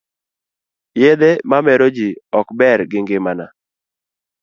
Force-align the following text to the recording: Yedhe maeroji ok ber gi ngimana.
Yedhe 1.01 1.31
maeroji 1.49 2.09
ok 2.39 2.47
ber 2.59 2.79
gi 2.91 2.99
ngimana. 3.03 3.45